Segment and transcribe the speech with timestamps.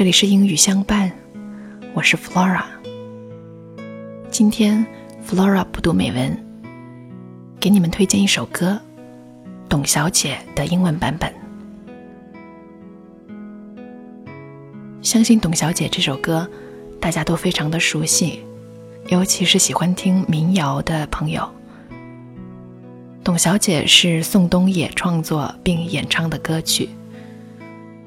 [0.00, 1.12] 这里是英语相伴，
[1.92, 2.64] 我是 Flora。
[4.30, 4.86] 今天
[5.28, 6.34] Flora 不读美文，
[7.60, 8.80] 给你们推荐一首歌，
[9.68, 11.30] 董小姐的英文版本。
[15.02, 16.48] 相信董小姐这首歌
[16.98, 18.42] 大家都非常的熟悉，
[19.08, 21.46] 尤其是喜欢听民谣的朋友。
[23.22, 26.88] 董小姐是宋冬野创作并演唱的歌曲。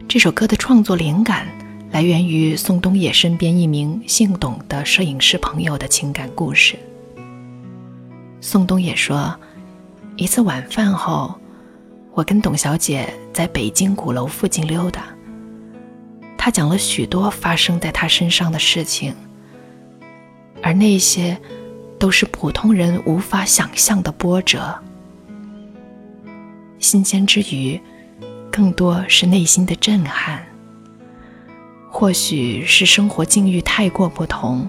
[0.07, 1.47] 这首歌的创作灵感
[1.93, 6.75] 来源于宋冬野身边一名姓董的摄影师朋友的情感故事。
[8.41, 9.39] 宋冬野说
[10.17, 11.35] ：“一次晚饭后，
[12.15, 15.05] 我跟董小姐在北京鼓楼附近溜达，
[16.35, 19.13] 她讲了许多发生在她身上的事情，
[20.63, 21.39] 而那些
[21.99, 24.75] 都是普通人无法想象的波折。
[26.79, 27.79] 新鲜之余。”
[28.51, 30.45] 更多是内心的震撼，
[31.95, 34.67] 或许是生活境遇太过不同，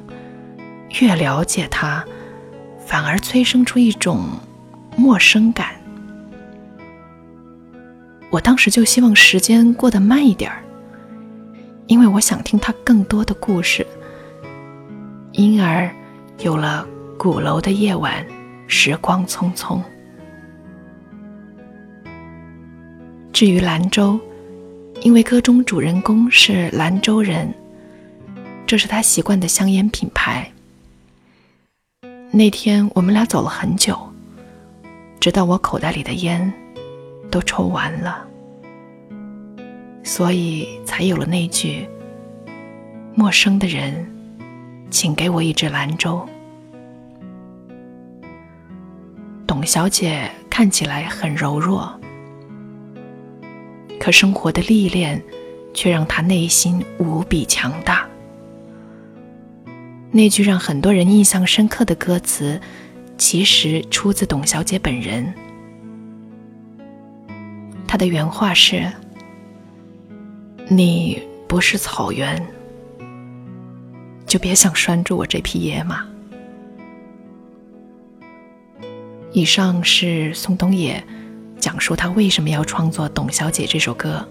[1.01, 2.05] 越了解他，
[2.79, 4.27] 反而催生出一种
[4.95, 5.71] 陌生感。
[8.29, 10.63] 我当时就希望时间过得慢一点儿，
[11.87, 13.87] 因为我想听他更多的故事，
[15.33, 15.91] 因而
[16.41, 16.87] 有了
[17.19, 18.25] 鼓楼的夜晚，
[18.69, 19.81] 时光匆匆。
[23.33, 24.21] 至于兰州，
[25.05, 27.53] 因为歌中主人公是兰州人，
[28.67, 30.51] 这是他习惯的香烟品牌。
[32.31, 33.99] 那天我们俩走了很久，
[35.21, 36.51] 直到我口袋里的烟
[37.31, 38.27] 都抽完了，
[40.03, 41.87] 所以才有了那句
[43.15, 44.11] ：“陌生的人，
[44.91, 46.27] 请给我一支兰州。”
[49.47, 51.95] 董小姐看起来很柔弱。
[54.05, 55.23] 可生活的历练，
[55.73, 58.07] 却让他内心无比强大。
[60.11, 62.61] 那句让很多人印象深刻的歌词，
[63.17, 65.33] 其实出自董小姐本人。
[67.87, 68.93] 她的原话是
[70.69, 72.47] ：“你不是草原，
[74.27, 76.07] 就别想拴住我这匹野马。”
[79.33, 81.03] 以上是宋冬野。
[81.65, 84.23] 讲述他为什么要创作《董小姐》这首歌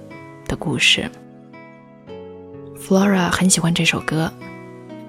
[0.46, 1.10] 的故事。
[2.80, 4.32] Flora 很喜欢这首歌，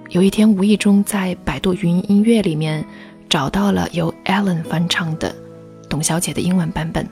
[0.08, 2.82] 有一天无意中在百度云音乐里面
[3.28, 5.30] 找到了由 Alan 翻唱的
[5.90, 7.06] 《董小姐》的英文版本，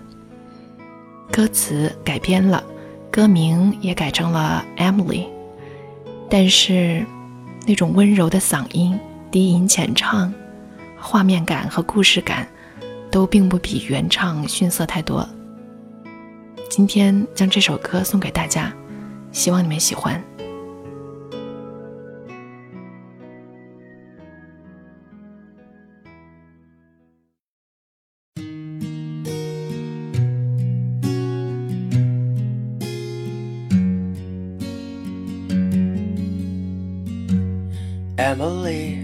[1.31, 2.65] 歌词改编了，
[3.11, 5.27] 歌名也改成了 Emily，
[6.31, 7.05] 但是
[7.67, 8.99] 那种温柔的嗓音、
[9.31, 10.33] 低吟浅唱、
[10.99, 12.49] 画面感和故事感。
[13.13, 15.29] 都并不比原唱逊色太多。
[16.71, 18.73] 今天将这首歌送给大家，
[19.33, 20.21] 希望你们喜欢。
[38.17, 39.02] Emily。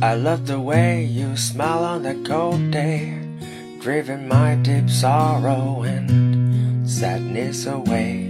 [0.00, 3.18] I love the way you smile on that cold day,
[3.80, 8.28] driving my deep sorrow and sadness away.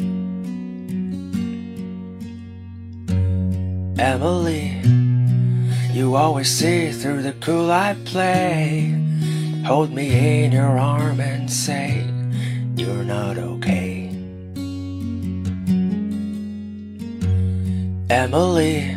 [3.99, 4.81] Emily,
[5.93, 8.95] you always see through the cool I play.
[9.67, 12.03] Hold me in your arm and say,
[12.77, 14.09] You're not okay.
[18.09, 18.97] Emily,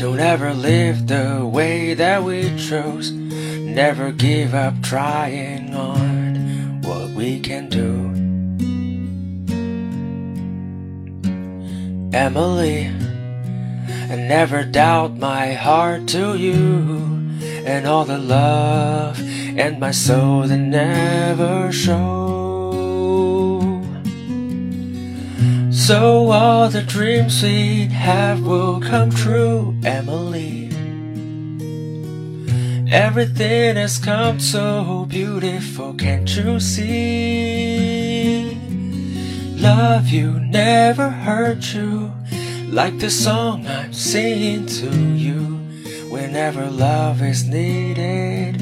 [0.00, 3.10] don't ever live the way that we chose.
[3.10, 8.08] Never give up trying on what we can do.
[12.16, 12.84] Emily,
[14.08, 16.56] and never doubt my heart to you
[17.66, 22.39] and all the love and my soul that never shows.
[25.79, 30.69] So all the dreams we have will come true, Emily.
[32.91, 38.55] Everything has come so beautiful, can't you see?
[39.57, 42.11] Love you never hurt you,
[42.69, 45.59] like the song I'm singing to you.
[46.09, 48.61] Whenever love is needed,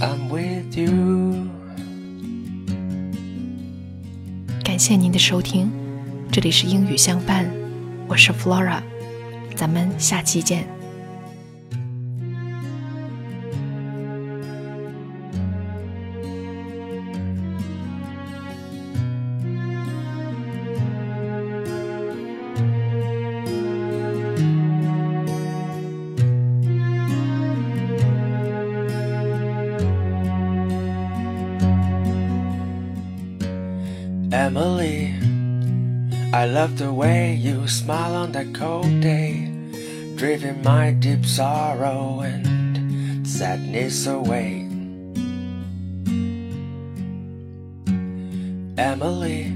[0.00, 1.50] I'm with you.
[4.62, 5.75] 感谢您的收听。
[6.31, 7.49] 这里是英语相伴
[8.07, 8.81] 我是 flora
[9.55, 10.77] 咱们下期见。
[34.31, 35.26] Emily
[36.33, 39.49] I love the way you smile on that cold day,
[40.17, 44.67] driving my deep sorrow and sadness away.
[48.77, 49.55] Emily,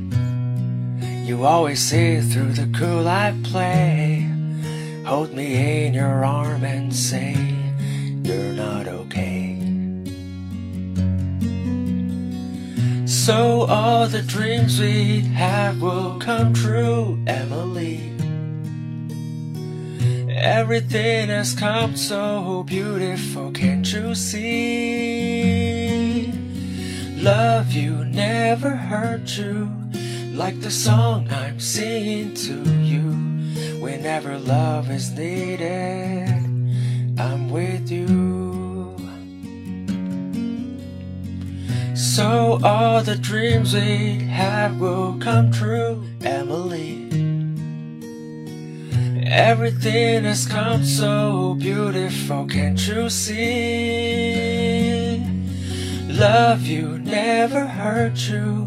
[1.25, 4.27] you always see through the cool I play.
[5.05, 6.60] Hold me in your arm
[13.25, 17.99] So all the dreams we have will come true, Emily.
[20.27, 25.11] Everything has come so beautiful, can't you see?
[27.17, 29.69] Love you never hurt you,
[30.33, 33.11] like the song I'm singing to you.
[33.79, 36.27] Whenever love is needed,
[37.19, 38.20] I'm with you.
[42.15, 47.07] So all the dreams we have will come true, Emily.
[49.25, 54.45] Everything has come so beautiful, can't you see?
[56.09, 58.65] Love you never hurt you,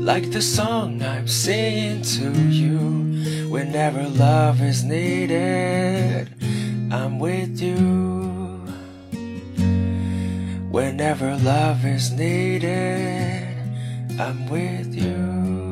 [0.00, 3.50] like the song I'm singing to you.
[3.50, 6.30] Whenever love is needed,
[6.90, 8.27] I'm with you.
[10.78, 13.48] Whenever love is needed,
[14.16, 15.67] I'm with you.